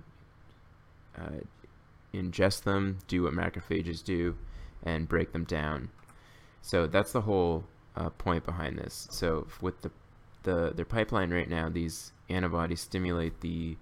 uh, 1.16 1.40
ingest 2.12 2.64
them, 2.64 2.98
do 3.08 3.22
what 3.22 3.32
macrophages 3.32 4.04
do, 4.04 4.36
and 4.82 5.08
break 5.08 5.32
them 5.32 5.44
down. 5.44 5.88
So 6.60 6.86
that's 6.86 7.12
the 7.12 7.22
whole 7.22 7.64
uh, 7.96 8.10
point 8.10 8.44
behind 8.44 8.78
this. 8.78 9.08
So 9.10 9.46
with 9.60 9.80
the 9.80 9.90
the 10.42 10.72
their 10.74 10.84
pipeline 10.84 11.32
right 11.32 11.48
now, 11.48 11.68
these 11.68 12.12
antibodies 12.28 12.80
stimulate 12.80 13.40
the 13.40 13.76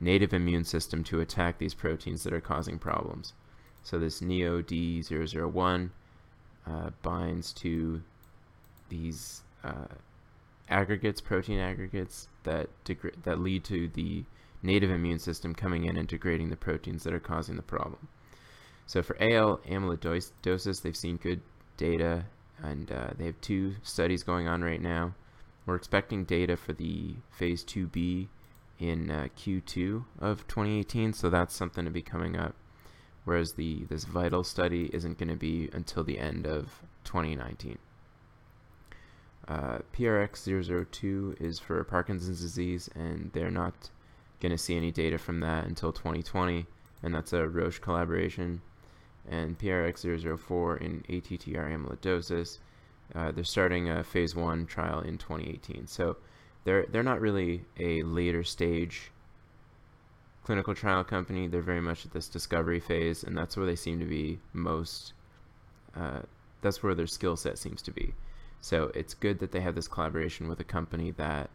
native 0.00 0.32
immune 0.32 0.64
system 0.64 1.04
to 1.04 1.20
attack 1.20 1.58
these 1.58 1.74
proteins 1.74 2.22
that 2.24 2.32
are 2.32 2.40
causing 2.40 2.78
problems. 2.78 3.34
So 3.82 3.98
this 3.98 4.20
Neo 4.20 4.62
D001 4.62 5.90
uh, 6.66 6.90
binds 7.02 7.52
to 7.54 8.02
these 8.88 9.42
uh, 9.62 9.94
aggregates, 10.68 11.20
protein 11.20 11.58
aggregates 11.58 12.28
that 12.44 12.68
degra- 12.84 13.22
that 13.22 13.40
lead 13.40 13.64
to 13.64 13.88
the 13.88 14.24
native 14.62 14.90
immune 14.90 15.18
system 15.18 15.54
coming 15.54 15.84
in 15.84 15.96
and 15.96 16.08
degrading 16.08 16.50
the 16.50 16.56
proteins 16.56 17.02
that 17.04 17.14
are 17.14 17.20
causing 17.20 17.56
the 17.56 17.62
problem. 17.62 18.08
So 18.86 19.02
for 19.02 19.16
AL 19.20 19.58
amyloidosis, 19.68 20.82
they've 20.82 20.96
seen 20.96 21.16
good 21.16 21.40
data, 21.76 22.24
and 22.62 22.90
uh, 22.90 23.10
they 23.16 23.26
have 23.26 23.40
two 23.40 23.76
studies 23.82 24.22
going 24.22 24.48
on 24.48 24.62
right 24.62 24.82
now. 24.82 25.14
We're 25.64 25.76
expecting 25.76 26.24
data 26.24 26.56
for 26.56 26.72
the 26.72 27.14
phase 27.30 27.64
2B 27.64 28.28
in 28.80 29.10
uh, 29.10 29.28
Q2 29.36 30.04
of 30.18 30.46
2018, 30.48 31.12
so 31.12 31.30
that's 31.30 31.54
something 31.54 31.84
to 31.84 31.90
be 31.90 32.02
coming 32.02 32.36
up 32.36 32.54
whereas 33.24 33.52
the 33.52 33.84
this 33.84 34.04
vital 34.04 34.42
study 34.42 34.90
isn't 34.92 35.18
going 35.18 35.28
to 35.28 35.36
be 35.36 35.68
until 35.72 36.02
the 36.02 36.18
end 36.18 36.46
of 36.46 36.82
2019. 37.04 37.78
Uh, 39.48 39.78
PRX002 39.92 41.40
is 41.40 41.58
for 41.58 41.82
Parkinson's 41.84 42.40
disease, 42.40 42.88
and 42.94 43.30
they're 43.32 43.50
not 43.50 43.90
going 44.40 44.52
to 44.52 44.58
see 44.58 44.76
any 44.76 44.92
data 44.92 45.18
from 45.18 45.40
that 45.40 45.64
until 45.64 45.92
2020, 45.92 46.66
and 47.02 47.14
that's 47.14 47.32
a 47.32 47.48
Roche 47.48 47.80
collaboration. 47.80 48.62
And 49.28 49.58
PRX004 49.58 50.80
in 50.80 51.04
ATTR 51.08 51.72
amyloidosis, 51.72 52.58
uh, 53.14 53.32
they're 53.32 53.44
starting 53.44 53.90
a 53.90 54.02
phase 54.02 54.34
one 54.34 54.66
trial 54.66 55.00
in 55.00 55.18
2018. 55.18 55.86
So 55.86 56.16
they're 56.64 56.86
they're 56.90 57.02
not 57.02 57.20
really 57.20 57.64
a 57.78 58.02
later 58.02 58.44
stage 58.44 59.10
clinical 60.44 60.74
trial 60.74 61.04
company. 61.04 61.46
They're 61.46 61.60
very 61.60 61.80
much 61.80 62.04
at 62.04 62.12
this 62.12 62.28
discovery 62.28 62.80
phase, 62.80 63.22
and 63.22 63.36
that's 63.36 63.56
where 63.56 63.66
they 63.66 63.76
seem 63.76 63.98
to 64.00 64.06
be 64.06 64.40
most. 64.52 65.12
Uh, 65.96 66.20
that's 66.62 66.82
where 66.82 66.94
their 66.94 67.06
skill 67.06 67.36
set 67.36 67.58
seems 67.58 67.82
to 67.82 67.90
be. 67.90 68.14
So 68.60 68.90
it's 68.94 69.14
good 69.14 69.38
that 69.38 69.52
they 69.52 69.60
have 69.60 69.74
this 69.74 69.88
collaboration 69.88 70.48
with 70.48 70.60
a 70.60 70.64
company 70.64 71.12
that 71.12 71.50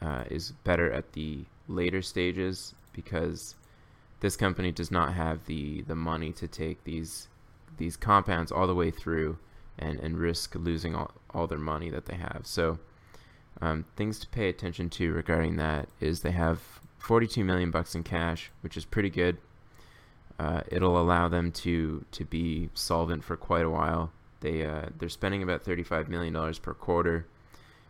uh, 0.00 0.24
is 0.30 0.52
better 0.64 0.92
at 0.92 1.12
the 1.12 1.44
later 1.68 2.02
stages 2.02 2.74
because 2.92 3.54
this 4.20 4.36
company 4.36 4.70
does 4.70 4.90
not 4.90 5.14
have 5.14 5.46
the 5.46 5.82
the 5.82 5.94
money 5.94 6.32
to 6.32 6.46
take 6.46 6.84
these 6.84 7.28
these 7.78 7.96
compounds 7.96 8.52
all 8.52 8.66
the 8.66 8.74
way 8.74 8.90
through 8.90 9.38
and, 9.78 9.98
and 10.00 10.18
risk 10.18 10.54
losing 10.54 10.94
all, 10.94 11.10
all 11.30 11.46
their 11.46 11.58
money 11.58 11.88
that 11.88 12.06
they 12.06 12.16
have. 12.16 12.42
So 12.44 12.78
um, 13.60 13.84
things 13.96 14.18
to 14.20 14.28
pay 14.28 14.48
attention 14.48 14.88
to 14.90 15.12
regarding 15.12 15.56
that 15.56 15.88
is 16.00 16.20
they 16.20 16.30
have 16.30 16.60
42 16.98 17.44
million 17.44 17.70
bucks 17.70 17.94
in 17.94 18.02
cash, 18.02 18.50
which 18.60 18.76
is 18.76 18.84
pretty 18.84 19.10
good. 19.10 19.38
Uh, 20.38 20.62
it'll 20.68 21.00
allow 21.00 21.28
them 21.28 21.52
to 21.52 22.04
to 22.12 22.24
be 22.24 22.70
solvent 22.72 23.22
for 23.22 23.36
quite 23.36 23.64
a 23.64 23.70
while. 23.70 24.10
They 24.40 24.64
uh, 24.64 24.86
they're 24.98 25.10
spending 25.10 25.42
about 25.42 25.62
35 25.62 26.08
million 26.08 26.32
dollars 26.32 26.58
per 26.58 26.72
quarter, 26.72 27.26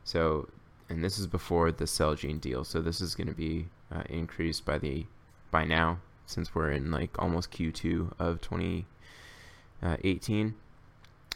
so 0.03 0.49
and 0.89 1.05
this 1.05 1.19
is 1.19 1.29
before 1.29 1.71
the 1.71 1.85
Celgene 1.85 2.41
deal. 2.41 2.65
So 2.65 2.81
this 2.81 3.01
is 3.01 3.15
going 3.15 3.29
to 3.29 3.35
be 3.35 3.69
uh, 3.95 4.03
increased 4.09 4.65
by 4.65 4.79
the 4.79 5.07
by 5.53 5.65
now 5.65 6.01
since 6.27 6.55
we're 6.55 6.73
in 6.73 6.91
like 6.91 7.17
almost 7.19 7.53
Q2 7.53 8.13
of 8.19 8.41
2018. 8.41 10.55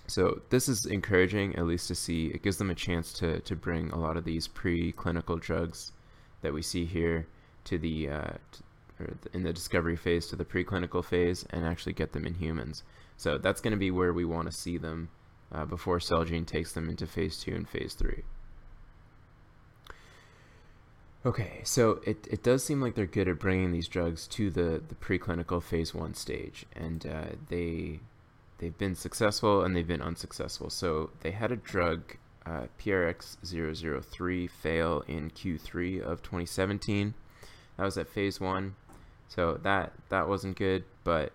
So 0.07 0.43
this 0.51 0.69
is 0.69 0.87
encouraging, 0.87 1.57
at 1.57 1.67
least 1.67 1.89
to 1.89 1.95
see. 1.95 2.27
It 2.27 2.43
gives 2.43 2.59
them 2.59 2.71
a 2.71 2.75
chance 2.75 3.13
to 3.15 3.41
to 3.41 3.57
bring 3.57 3.91
a 3.91 3.99
lot 3.99 4.17
of 4.17 4.25
these 4.25 4.47
preclinical 4.49 5.41
drugs 5.41 5.93
that 6.43 6.53
we 6.53 6.63
see 6.63 6.85
here 6.85 7.27
to 7.65 7.79
the 7.79 8.11
uh, 8.11 8.31
or 9.01 9.17
in 9.33 9.43
the 9.43 9.53
discovery 9.53 9.97
phase 9.97 10.27
to 10.29 10.37
the 10.37 10.45
preclinical 10.45 11.05
phase 11.05 11.47
and 11.51 11.65
actually 11.65 11.95
get 11.95 12.13
them 12.13 12.27
in 12.27 12.35
humans. 12.35 12.83
So 13.17 13.39
that's 13.39 13.61
going 13.61 13.73
to 13.73 13.79
be 13.79 13.91
where 13.91 14.13
we 14.13 14.25
want 14.25 14.51
to 14.51 14.57
see 14.57 14.77
them 14.77 15.09
uh, 15.53 15.65
before 15.65 15.99
Celgene 15.99 16.47
takes 16.47 16.73
them 16.73 16.89
into 16.89 17.07
phase 17.07 17.39
two 17.39 17.55
and 17.55 17.69
phase 17.69 17.95
three. 17.95 18.25
Okay, 21.27 21.63
so 21.65 22.01
it, 22.05 22.29
it 22.31 22.43
does 22.43 22.63
seem 22.63 22.83
like 22.83 22.95
they're 22.95 23.07
good 23.07 23.29
at 23.29 23.39
bringing 23.39 23.73
these 23.73 23.89
drugs 23.89 24.27
to 24.29 24.51
the, 24.51 24.83
the 24.87 24.95
preclinical 24.95 25.63
phase 25.63 25.95
one 25.95 26.13
stage, 26.13 26.67
and 26.77 27.07
uh, 27.07 27.25
they 27.49 28.01
they've 28.59 28.77
been 28.77 28.95
successful 28.95 29.63
and 29.63 29.75
they've 29.75 29.87
been 29.87 30.03
unsuccessful. 30.03 30.71
So 30.71 31.11
they 31.21 31.31
had 31.31 31.53
a 31.53 31.57
drug 31.57 32.17
uh, 32.47 32.67
PRX003 32.79 34.51
fail 34.51 35.03
in 35.09 35.31
Q3 35.31 36.01
of 36.03 36.23
2017. 36.23 37.15
That 37.77 37.85
was 37.85 37.99
at 37.99 38.09
phase 38.09 38.41
one, 38.41 38.77
so 39.29 39.59
that 39.63 39.93
that 40.11 40.29
wasn't 40.29 40.57
good. 40.57 40.85
But 41.03 41.33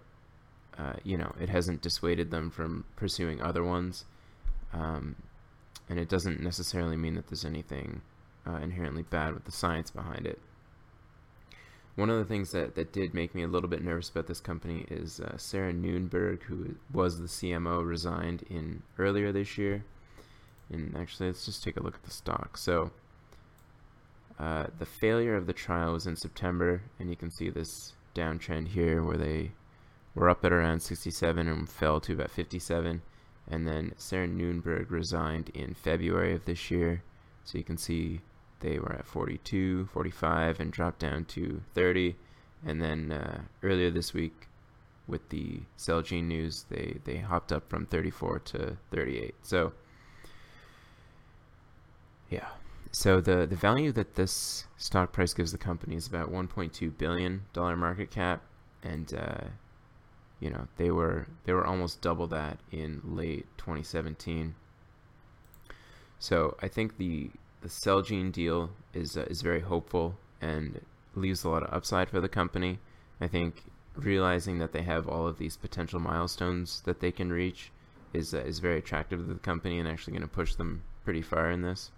uh, 0.78 0.94
you 1.04 1.18
know, 1.18 1.34
it 1.40 1.50
hasn't 1.50 1.82
dissuaded 1.82 2.32
them 2.32 2.50
from 2.50 2.86
pursuing 2.96 3.42
other 3.42 3.64
ones, 3.64 4.06
um, 4.72 5.18
and 5.90 6.00
it 6.00 6.08
doesn't 6.08 6.42
necessarily 6.42 6.96
mean 6.96 7.16
that 7.16 7.28
there's 7.28 7.44
anything 7.44 8.02
uh, 8.48 8.58
inherently 8.58 9.04
bad 9.04 9.34
with 9.34 9.44
the 9.44 9.52
science 9.52 9.92
behind 9.92 10.26
it. 10.26 10.40
One 11.96 12.10
of 12.10 12.18
the 12.18 12.26
things 12.26 12.52
that, 12.52 12.76
that 12.76 12.94
did 12.94 13.14
make 13.14 13.36
me 13.36 13.44
a 13.44 13.48
little 13.48 13.70
bit 13.70 13.84
nervous 13.84 14.10
about 14.10 14.28
this 14.28 14.40
company 14.40 14.86
is 14.90 15.20
uh, 15.20 15.38
Sarah 15.38 15.74
Noonberg, 15.74 16.44
who 16.44 16.76
was 16.94 17.20
the 17.20 17.28
CMO, 17.28 17.86
resigned 17.86 18.44
in 18.50 18.84
earlier 18.98 19.32
this 19.32 19.58
year. 19.58 19.84
And 20.72 20.96
actually, 20.96 21.28
let's 21.28 21.46
just 21.46 21.64
take 21.64 21.78
a 21.78 21.84
look 21.84 21.96
at 21.96 22.04
the 22.04 22.12
stock. 22.12 22.58
So, 22.58 22.92
uh, 24.40 24.68
the 24.78 24.86
failure 24.86 25.36
of 25.36 25.48
the 25.48 25.54
trial 25.54 25.94
was 25.94 26.08
in 26.08 26.16
September, 26.16 26.82
and 27.00 27.10
you 27.10 27.16
can 27.16 27.30
see 27.30 27.50
this 27.50 27.94
downtrend 28.16 28.70
here 28.70 29.04
where 29.04 29.18
they 29.18 29.52
were 30.16 30.30
up 30.30 30.46
at 30.46 30.54
around 30.54 30.82
67 30.82 31.48
and 31.48 31.70
fell 31.70 32.00
to 32.02 32.14
about 32.14 32.32
57. 32.32 33.02
And 33.50 33.68
then 33.68 33.94
Sarah 33.98 34.28
Noonberg 34.28 34.90
resigned 34.92 35.50
in 35.50 35.74
February 35.74 36.34
of 36.34 36.46
this 36.46 36.70
year. 36.72 37.04
So 37.44 37.58
you 37.58 37.64
can 37.64 37.78
see 37.78 38.22
they 38.60 38.80
were 38.80 38.94
at 38.94 39.06
42, 39.06 39.90
45, 39.94 40.60
and 40.60 40.72
dropped 40.72 41.00
down 41.00 41.26
to 41.26 41.62
30. 41.74 42.16
And 42.66 42.82
then 42.82 43.12
uh, 43.12 43.42
earlier 43.64 43.90
this 43.90 44.14
week, 44.14 44.48
with 45.08 45.30
the 45.30 45.62
Celgene 45.78 46.26
news, 46.26 46.66
they, 46.70 46.98
they 47.04 47.18
hopped 47.18 47.52
up 47.52 47.70
from 47.70 47.86
34 47.86 48.40
to 48.40 48.78
38. 48.92 49.36
So, 49.42 49.74
yeah. 52.30 52.48
So 52.92 53.22
the 53.22 53.46
the 53.46 53.56
value 53.56 53.92
that 53.92 54.16
this 54.16 54.66
stock 54.78 55.12
price 55.12 55.34
gives 55.34 55.52
the 55.52 55.58
company 55.58 55.96
is 55.96 56.08
about 56.08 56.32
1.2 56.32 56.98
billion 56.98 57.44
dollar 57.54 57.78
market 57.78 58.10
cap, 58.10 58.42
and 58.82 59.14
uh, 59.14 59.48
you 60.40 60.50
know 60.50 60.68
they 60.78 60.90
were 60.90 61.28
they 61.46 61.54
were 61.54 61.66
almost 61.66 62.02
double 62.02 62.26
that 62.28 62.58
in 62.72 63.02
late 63.04 63.46
2017. 63.58 64.56
So 66.18 66.58
I 66.62 66.68
think 66.68 66.98
the 66.98 67.30
the 67.62 67.70
Celgene 67.70 68.32
deal 68.32 68.70
is 68.94 69.18
uh, 69.18 69.26
is 69.30 69.42
very 69.42 69.62
hopeful 69.62 70.18
and 70.42 70.80
leaves 71.16 71.44
a 71.44 71.50
lot 71.50 71.64
of 71.64 71.74
upside 71.74 72.10
for 72.10 72.22
the 72.22 72.30
company. 72.30 72.80
I 73.20 73.28
think 73.28 73.64
realizing 73.96 74.60
that 74.60 74.72
they 74.72 74.84
have 74.84 75.08
all 75.08 75.28
of 75.28 75.38
these 75.38 75.58
potential 75.58 76.00
milestones 76.00 76.82
that 76.82 77.00
they 77.00 77.12
can 77.12 77.32
reach 77.32 77.72
is 78.14 78.34
uh, 78.34 78.40
is 78.40 78.60
very 78.60 78.78
attractive 78.78 79.20
to 79.20 79.34
the 79.34 79.40
company 79.40 79.80
and 79.80 79.88
actually 79.88 80.14
going 80.14 80.22
to 80.22 80.28
push 80.28 80.56
them 80.56 80.84
pretty 81.04 81.22
far 81.22 81.52
in 81.52 81.62
this. 81.62 81.92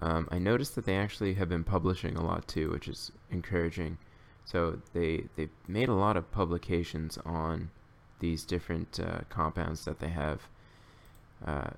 Um, 0.00 0.28
I 0.30 0.38
noticed 0.38 0.74
that 0.74 0.84
they 0.84 0.96
actually 0.96 1.34
have 1.34 1.48
been 1.48 1.64
publishing 1.64 2.16
a 2.16 2.24
lot 2.24 2.48
too, 2.48 2.70
which 2.70 2.88
is 2.88 3.12
encouraging. 3.30 3.98
So 4.44 4.80
they 4.92 5.24
they 5.36 5.48
made 5.68 5.88
a 5.88 5.94
lot 5.94 6.16
of 6.16 6.30
publications 6.30 7.18
on 7.24 7.70
these 8.20 8.44
different 8.44 9.00
uh, 9.00 9.20
compounds 9.28 9.84
that 9.84 9.98
they 9.98 10.08
have, 10.08 10.48
uh, 11.46 11.70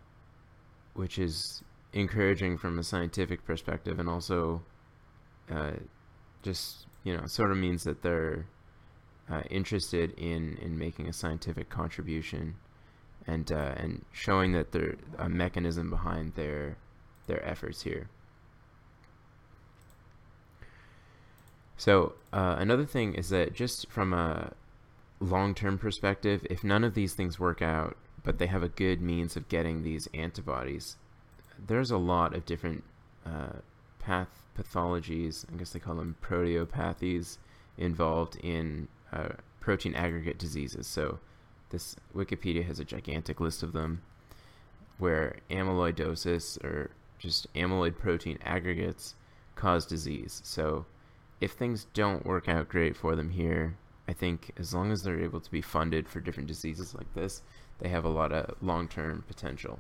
which 0.97 1.19
is 1.19 1.63
encouraging 1.93 2.59
from 2.59 2.79
a 2.79 2.83
scientific 2.83 3.45
perspective, 3.45 3.99
and 3.99 4.09
also 4.09 4.63
uh, 5.51 5.73
just 6.43 6.87
you 7.05 7.17
know 7.17 7.27
sort 7.27 7.51
of 7.51 7.57
means 7.57 7.85
that 7.85 8.03
they're 8.03 8.47
uh, 9.31 9.43
interested 9.51 10.13
in 10.19 10.59
in 10.61 10.79
making 10.79 11.09
a 11.09 11.13
scientific 11.13 11.69
contribution, 11.69 12.57
and 13.27 13.53
uh, 13.53 13.75
and 13.77 14.05
showing 14.13 14.53
that 14.53 14.73
there's 14.73 14.99
a 15.19 15.29
mechanism 15.29 15.91
behind 15.91 16.35
their 16.35 16.77
their 17.27 17.45
efforts 17.47 17.83
here. 17.83 18.09
So 21.77 22.15
uh, 22.33 22.57
another 22.59 22.87
thing 22.87 23.15
is 23.15 23.29
that 23.29 23.53
just 23.53 23.91
from 23.91 24.15
a 24.15 24.53
long-term 25.21 25.79
perspective, 25.79 26.47
if 26.49 26.65
none 26.65 26.85
of 26.85 26.95
these 26.95 27.15
things 27.15 27.39
work 27.39 27.61
out, 27.61 27.97
but 28.27 28.39
they 28.39 28.49
have 28.49 28.65
a 28.65 28.69
good 28.69 29.01
means 29.01 29.37
of 29.37 29.49
getting 29.49 29.83
these 29.83 30.09
antibodies, 30.13 30.97
there's 31.69 31.93
a 31.93 31.97
lot 31.97 32.35
of 32.35 32.45
different 32.45 32.83
uh, 33.25 33.61
path 34.01 34.29
pathologies. 34.59 35.47
I 35.51 35.57
guess 35.57 35.71
they 35.71 35.79
call 35.79 35.95
them 35.95 36.17
proteopathies 36.21 37.39
involved 37.79 38.37
in 38.43 38.89
uh, 39.13 39.29
protein 39.61 39.95
aggregate 39.95 40.39
diseases. 40.39 40.89
So 40.89 41.21
this 41.71 41.95
Wikipedia 42.17 42.67
has 42.67 42.81
a 42.81 42.85
gigantic 42.85 43.39
list 43.39 43.63
of 43.63 43.73
them, 43.73 44.03
where 44.99 45.37
amyloidosis 45.49 46.63
or 46.65 46.91
just 47.21 47.53
amyloid 47.55 47.97
protein 47.97 48.39
aggregates 48.45 49.15
cause 49.55 49.87
disease. 49.87 50.41
So 50.45 50.85
if 51.41 51.53
things 51.53 51.87
don't 51.95 52.27
work 52.27 52.49
out 52.49 52.69
great 52.69 52.97
for 52.97 53.15
them 53.15 53.31
here, 53.31 53.77
I 54.09 54.13
think 54.13 54.53
as 54.59 54.73
long 54.73 54.93
as 54.93 55.03
they're 55.03 55.21
able 55.21 55.41
to 55.41 55.51
be 55.51 55.61
funded 55.61 56.09
for 56.09 56.21
different 56.21 56.49
diseases 56.49 56.95
like 56.95 57.13
this, 57.15 57.43
they 57.79 57.89
have 57.89 58.05
a 58.05 58.11
lot 58.11 58.33
of 58.33 58.55
long 58.63 58.89
term 58.89 59.25
potential. 59.27 59.79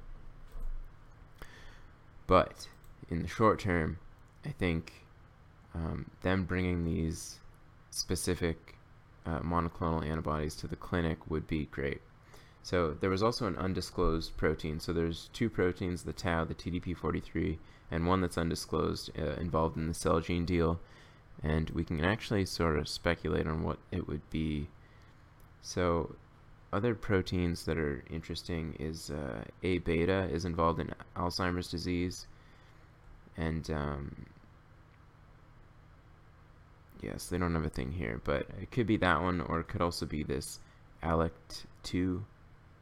But 2.26 2.68
in 3.08 3.22
the 3.22 3.28
short 3.28 3.60
term, 3.60 3.98
I 4.44 4.50
think 4.50 4.92
um, 5.74 6.10
them 6.22 6.44
bringing 6.44 6.84
these 6.84 7.38
specific 7.90 8.74
uh, 9.24 9.40
monoclonal 9.40 10.04
antibodies 10.04 10.54
to 10.56 10.66
the 10.66 10.76
clinic 10.76 11.30
would 11.30 11.46
be 11.46 11.66
great. 11.66 12.00
So 12.62 12.96
there 13.00 13.10
was 13.10 13.22
also 13.22 13.46
an 13.46 13.56
undisclosed 13.56 14.36
protein. 14.36 14.80
So 14.80 14.92
there's 14.92 15.30
two 15.32 15.48
proteins, 15.48 16.02
the 16.02 16.12
tau, 16.12 16.44
the 16.44 16.54
TDP43, 16.54 17.58
and 17.92 18.06
one 18.06 18.20
that's 18.20 18.36
undisclosed 18.38 19.10
uh, 19.16 19.40
involved 19.40 19.76
in 19.76 19.86
the 19.86 19.92
Celgene 19.92 20.44
deal. 20.44 20.80
And 21.42 21.70
we 21.70 21.84
can 21.84 22.04
actually 22.04 22.46
sort 22.46 22.78
of 22.78 22.88
speculate 22.88 23.46
on 23.46 23.62
what 23.62 23.78
it 23.90 24.08
would 24.08 24.28
be. 24.30 24.68
So 25.62 26.16
other 26.72 26.94
proteins 26.94 27.64
that 27.64 27.78
are 27.78 28.04
interesting 28.10 28.74
is 28.78 29.10
uh, 29.10 29.44
A 29.62 29.78
beta 29.78 30.28
is 30.32 30.44
involved 30.44 30.80
in 30.80 30.92
Alzheimer's 31.16 31.70
disease. 31.70 32.26
And 33.36 33.70
um, 33.70 34.26
yes, 37.02 37.26
they 37.26 37.38
don't 37.38 37.54
have 37.54 37.66
a 37.66 37.70
thing 37.70 37.92
here, 37.92 38.20
but 38.24 38.48
it 38.60 38.70
could 38.70 38.86
be 38.86 38.96
that 38.98 39.22
one, 39.22 39.40
or 39.40 39.60
it 39.60 39.68
could 39.68 39.82
also 39.82 40.06
be 40.06 40.22
this 40.22 40.60
ALECT2 41.02 42.22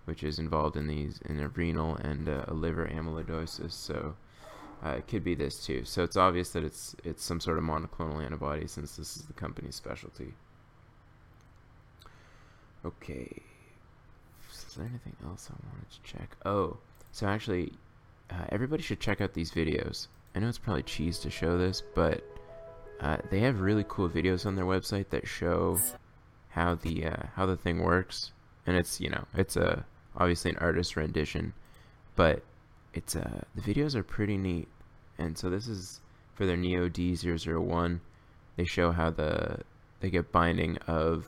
which 0.05 0.23
is 0.23 0.39
involved 0.39 0.77
in 0.77 0.87
these 0.87 1.21
in 1.25 1.41
a 1.41 1.49
renal 1.49 1.97
and 1.97 2.29
uh, 2.29 2.45
a 2.49 2.55
liver 2.55 2.87
amyloidosis. 2.87 3.73
So 3.73 4.15
uh, 4.85 4.91
it 4.91 5.07
could 5.07 5.25
be 5.25 5.35
this 5.35 5.65
too. 5.65 5.85
So 5.85 6.03
it's 6.03 6.17
obvious 6.17 6.51
that 6.51 6.65
it's 6.65 6.97
it's 7.05 7.25
some 7.25 7.41
sort 7.41 7.59
of 7.59 7.65
monoclonal 7.65 8.25
antibody 8.25 8.67
since 8.67 8.97
this 8.97 9.17
is 9.17 9.23
the 9.25 9.33
company's 9.33 9.75
specialty. 9.75 10.35
Okay. 12.85 13.43
Is 14.51 14.75
there 14.77 14.87
anything 14.87 15.17
else 15.25 15.49
I 15.51 15.55
wanted 15.71 15.91
to 15.91 16.03
check? 16.03 16.37
Oh, 16.45 16.79
so 17.13 17.27
actually, 17.27 17.73
uh, 18.31 18.45
everybody 18.49 18.83
should 18.83 18.99
check 18.99 19.21
out 19.21 19.33
these 19.33 19.53
videos. 19.53 20.09
I 20.35 20.41
know 20.41 20.49
it's 20.49 20.59
probably 20.59 20.83
cheese 20.83 21.19
to 21.21 21.31
show 21.31 21.57
this, 21.57 21.81
but 21.95 22.25
uh, 23.01 23.19
they 23.31 23.41
have 23.41 23.61
really 23.61 23.85
cool 23.89 24.09
videos 24.09 24.47
on 24.47 24.57
their 24.57 24.65
website 24.65 25.11
that 25.11 25.29
show 25.29 25.79
how 26.49 26.75
the 26.75 27.07
uh, 27.07 27.27
how 27.35 27.47
the 27.47 27.57
thing 27.57 27.83
works, 27.83 28.33
and 28.67 28.77
it's 28.77 29.01
you 29.01 29.11
know 29.11 29.25
it's 29.35 29.57
a 29.57 29.85
obviously 30.17 30.51
an 30.51 30.57
artist 30.59 30.97
rendition, 30.97 31.53
but 32.17 32.43
it's 32.95 33.17
uh 33.17 33.43
the 33.55 33.63
videos 33.63 33.95
are 33.95 34.03
pretty 34.03 34.37
neat, 34.37 34.69
and 35.19 35.37
so 35.37 35.51
this 35.51 35.69
is 35.69 36.01
for 36.35 36.47
their 36.47 36.57
Neo 36.57 36.89
D001. 36.89 38.01
They 38.57 38.65
show 38.65 38.93
how 38.93 39.11
the 39.11 39.59
they 40.01 40.11
get 40.11 40.33
binding 40.33 40.79
of 40.87 41.27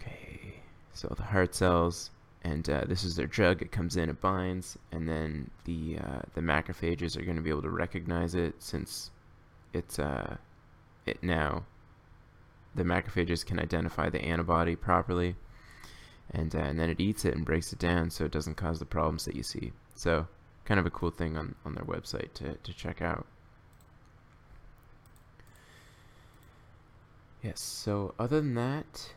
okay, 0.00 0.60
so 0.92 1.12
the 1.16 1.22
heart 1.22 1.54
cells, 1.54 2.10
and 2.42 2.68
uh, 2.68 2.84
this 2.86 3.04
is 3.04 3.16
their 3.16 3.26
drug. 3.26 3.62
It 3.62 3.72
comes 3.72 3.96
in, 3.96 4.10
it 4.10 4.20
binds, 4.20 4.78
and 4.92 5.08
then 5.08 5.50
the 5.64 5.98
uh, 5.98 6.20
the 6.34 6.40
macrophages 6.40 7.16
are 7.16 7.24
going 7.24 7.36
to 7.36 7.42
be 7.42 7.50
able 7.50 7.62
to 7.62 7.70
recognize 7.70 8.34
it 8.34 8.54
since 8.58 9.10
it's 9.72 9.98
uh, 9.98 10.36
it 11.06 11.22
now 11.22 11.64
the 12.74 12.84
macrophages 12.84 13.44
can 13.44 13.58
identify 13.58 14.10
the 14.10 14.20
antibody 14.20 14.76
properly. 14.76 15.34
And, 16.32 16.54
uh, 16.54 16.58
and 16.58 16.78
then 16.78 16.90
it 16.90 17.00
eats 17.00 17.24
it 17.24 17.34
and 17.34 17.44
breaks 17.44 17.72
it 17.72 17.78
down 17.78 18.10
so 18.10 18.24
it 18.24 18.32
doesn't 18.32 18.56
cause 18.56 18.78
the 18.78 18.84
problems 18.84 19.24
that 19.24 19.36
you 19.36 19.42
see 19.42 19.72
so 19.96 20.26
kind 20.64 20.78
of 20.78 20.86
a 20.86 20.90
cool 20.90 21.10
thing 21.10 21.36
on, 21.36 21.54
on 21.64 21.74
their 21.74 21.84
website 21.84 22.32
to, 22.34 22.54
to 22.54 22.72
check 22.72 23.02
out. 23.02 23.26
Yes 27.42 27.60
so 27.60 28.14
other 28.18 28.40
than 28.40 28.54
that 28.54 29.12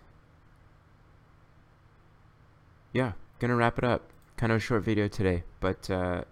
yeah 2.94 3.14
gonna 3.40 3.56
wrap 3.56 3.78
it 3.78 3.84
up. 3.84 4.10
Kind 4.38 4.52
of 4.52 4.58
a 4.58 4.60
short 4.62 4.84
video 4.84 5.08
today 5.08 5.44
but 5.60 5.90
uh, 5.90 6.24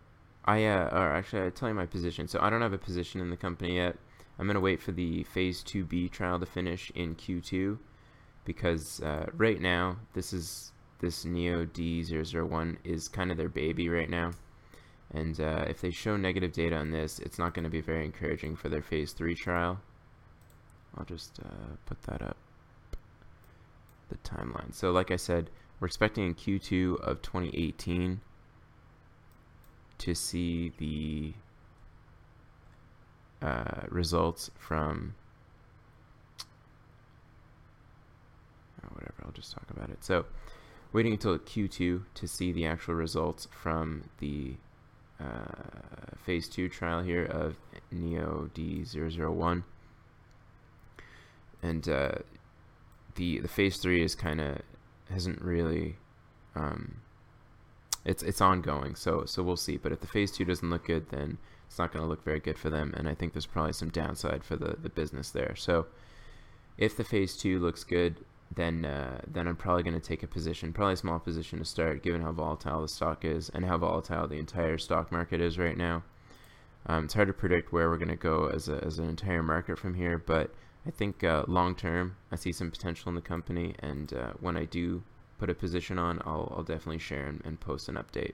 I 0.46 0.66
uh, 0.66 0.90
or 0.92 1.12
actually 1.12 1.44
I'll 1.44 1.52
tell 1.52 1.70
you 1.70 1.76
my 1.76 1.86
position. 1.86 2.28
So 2.28 2.40
I 2.42 2.50
don't 2.50 2.62
have 2.62 2.74
a 2.74 2.78
position 2.78 3.20
in 3.20 3.30
the 3.30 3.38
company 3.38 3.76
yet. 3.76 3.98
I'm 4.40 4.48
to 4.48 4.60
wait 4.60 4.82
for 4.82 4.92
the 4.92 5.24
phase 5.24 5.64
2B 5.64 6.12
trial 6.12 6.40
to 6.40 6.46
finish 6.46 6.92
in 6.94 7.16
Q2 7.16 7.80
because 8.46 9.02
uh, 9.02 9.26
right 9.36 9.60
now 9.60 9.98
this 10.14 10.32
is 10.32 10.72
this 11.00 11.26
Neo 11.26 11.66
D001 11.66 12.78
is 12.84 13.08
kind 13.08 13.32
of 13.32 13.38
their 13.38 13.50
baby 13.50 13.90
right 13.90 14.10
now. 14.10 14.32
And 15.12 15.40
uh, 15.40 15.66
if 15.68 15.80
they 15.82 15.92
show 15.92 16.18
negative 16.18 16.52
data 16.52 16.76
on 16.76 16.92
this, 16.92 17.20
it's 17.20 17.40
not 17.40 17.54
going 17.54 17.64
to 17.64 17.70
be 17.70 17.82
very 17.82 18.04
encouraging 18.04 18.56
for 18.56 18.70
their 18.70 18.82
phase 18.82 19.14
3 19.14 19.36
trial. 19.36 19.80
I'll 20.98 21.06
just 21.06 21.40
uh, 21.40 21.76
put 21.86 22.02
that 22.04 22.22
up, 22.22 22.38
the 24.10 24.18
timeline. 24.18 24.74
So 24.74 24.92
like 24.92 25.12
I 25.12 25.16
said, 25.16 25.50
we're 25.80 25.88
expecting 25.88 26.26
in 26.26 26.34
Q2 26.34 27.00
of 27.02 27.22
2018 27.22 28.20
to 30.00 30.16
see 30.16 30.74
the 30.78 31.34
uh, 33.46 33.86
results 33.90 34.50
from 34.58 35.14
oh, 38.84 38.88
whatever 38.94 39.14
I'll 39.24 39.32
just 39.32 39.52
talk 39.52 39.66
about 39.70 39.90
it 39.90 40.04
so 40.04 40.26
waiting 40.94 41.14
until 41.14 41.38
Q2 41.38 42.04
to 42.14 42.28
see 42.28 42.52
the 42.52 42.66
actual 42.66 42.96
results 42.96 43.48
from 43.52 44.10
the 44.20 44.56
uh, 45.20 46.16
phase 46.26 46.48
2 46.48 46.70
trial 46.70 47.02
here 47.02 47.26
of 47.26 47.56
Neo 47.92 48.50
D001 48.54 49.64
and 51.64 51.90
uh, 51.90 52.12
the 53.16 53.40
the 53.40 53.48
phase 53.48 53.78
3 53.78 54.04
is 54.04 54.14
kind 54.14 54.40
of 54.40 54.60
hasn't 55.10 55.42
really 55.42 55.96
um, 56.56 56.98
it's 58.06 58.22
it's 58.22 58.42
ongoing 58.42 58.96
so 58.96 59.26
so 59.26 59.42
we'll 59.42 59.58
see 59.58 59.78
but 59.78 59.92
if 59.92 60.02
the 60.02 60.08
phase 60.08 60.32
2 60.32 60.46
doesn't 60.46 60.70
look 60.70 60.86
good 60.86 61.10
then 61.10 61.40
it's 61.68 61.78
not 61.78 61.92
going 61.92 62.04
to 62.04 62.10
look 62.10 62.24
very 62.24 62.40
good 62.40 62.58
for 62.58 62.70
them. 62.70 62.94
And 62.96 63.08
I 63.08 63.14
think 63.14 63.34
there's 63.34 63.46
probably 63.46 63.74
some 63.74 63.90
downside 63.90 64.44
for 64.44 64.56
the, 64.56 64.78
the 64.82 64.90
business 64.90 65.30
there. 65.32 65.56
So 65.56 65.88
if 66.78 66.96
the 66.96 67.04
phase 67.04 67.36
two 67.36 67.60
looks 67.60 67.84
good, 67.84 68.24
then 68.56 68.86
uh, 68.86 69.22
then 69.28 69.48
I'm 69.48 69.56
probably 69.56 69.84
going 69.84 70.00
to 70.00 70.06
take 70.06 70.24
a 70.24 70.28
position, 70.28 70.74
probably 70.74 70.94
a 70.94 70.98
small 70.98 71.20
position 71.20 71.60
to 71.60 71.66
start, 71.66 72.04
given 72.04 72.22
how 72.22 72.32
volatile 72.32 72.82
the 72.82 72.88
stock 72.88 73.26
is 73.26 73.50
and 73.50 73.66
how 73.66 73.78
volatile 73.78 74.28
the 74.28 74.40
entire 74.40 74.78
stock 74.78 75.12
market 75.12 75.42
is 75.42 75.58
right 75.58 75.78
now. 75.78 76.04
Um, 76.86 77.06
it's 77.06 77.14
hard 77.14 77.28
to 77.28 77.34
predict 77.34 77.74
where 77.74 77.90
we're 77.90 77.98
going 77.98 78.08
to 78.10 78.16
go 78.16 78.48
as, 78.48 78.70
a, 78.70 78.82
as 78.84 78.98
an 78.98 79.10
entire 79.10 79.44
market 79.44 79.78
from 79.78 79.96
here, 79.96 80.18
but 80.18 80.52
I 80.86 80.92
think 80.92 81.24
uh, 81.24 81.44
long 81.48 81.76
term, 81.76 82.16
I 82.32 82.38
see 82.38 82.54
some 82.54 82.72
potential 82.72 83.10
in 83.10 83.16
the 83.16 83.22
company, 83.22 83.76
and 83.80 84.14
uh, 84.14 84.32
when 84.40 84.56
I 84.56 84.64
do 84.64 85.04
put 85.38 85.50
a 85.50 85.54
position 85.54 86.00
on, 86.00 86.22
I'll, 86.26 86.54
I'll 86.56 86.64
definitely 86.64 87.00
share 87.00 87.26
and, 87.26 87.42
and, 87.44 87.60
post 87.60 87.90
an 87.90 87.96
update. 87.96 88.34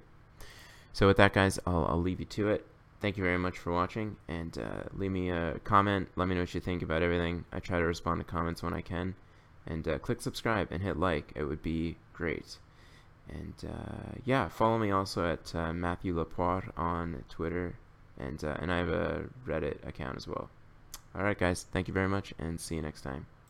So 0.94 1.08
with 1.08 1.18
that, 1.18 1.34
guys, 1.34 1.60
I'll, 1.66 1.86
I'll 1.86 2.02
leave 2.02 2.20
you 2.20 2.28
to 2.28 2.50
it 2.50 2.66
thank 3.04 3.18
you 3.18 3.24
very 3.24 3.38
much 3.38 3.58
for 3.58 3.74
watching 3.74 4.16
and 4.30 4.58
uh, 4.58 4.84
leave 4.94 5.12
me 5.12 5.30
a 5.30 5.60
comment 5.66 6.08
let 6.16 6.26
me 6.26 6.36
know 6.36 6.40
what 6.40 6.54
you 6.54 6.62
think 6.62 6.82
about 6.82 7.02
everything 7.02 7.44
I 7.52 7.60
try 7.60 7.78
to 7.78 7.84
respond 7.84 8.22
to 8.22 8.24
comments 8.24 8.64
when 8.64 8.74
I 8.74 8.80
can 8.80 9.14
and 9.66 9.88
uh, 9.88 9.98
click 10.00 10.22
subscribe 10.22 10.70
and 10.72 10.84
hit 10.84 10.98
like. 10.98 11.32
It 11.36 11.44
would 11.44 11.62
be 11.62 11.98
great. 12.14 12.58
And 13.30 13.54
uh, 13.64 14.20
yeah 14.26 14.50
follow 14.50 14.78
me 14.78 14.92
also 14.92 15.26
at 15.26 15.56
uh, 15.56 15.74
Matthew 15.74 16.16
Lapoire 16.18 16.72
on 16.76 17.24
Twitter. 17.30 17.76
And 18.20 18.44
uh, 18.44 18.58
and 18.60 18.72
I 18.72 18.78
have 18.78 18.90
a 18.90 19.26
Reddit 19.48 19.88
account 19.88 20.18
as 20.18 20.28
well. 20.28 20.50
Alright 21.16 21.40
guys. 21.40 21.66
Thank 21.72 21.88
you 21.88 21.94
very 21.94 22.10
much 22.10 22.34
and 22.38 22.60
see 22.60 22.76
you 22.76 22.82
next 22.82 23.02
time 23.02 23.26